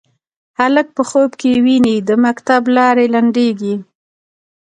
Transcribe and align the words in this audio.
هلک 0.59 0.87
په 0.97 1.03
خوب 1.09 1.31
کې 1.41 1.51
ویني 1.65 1.95
د 2.07 2.11
مکتب 2.25 2.61
لارې 2.77 3.05
لنډیږې 3.13 3.75